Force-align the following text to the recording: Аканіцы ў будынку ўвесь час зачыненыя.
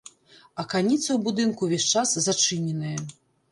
Аканіцы 0.63 1.09
ў 1.13 1.19
будынку 1.27 1.61
ўвесь 1.69 1.87
час 1.95 2.17
зачыненыя. 2.31 3.07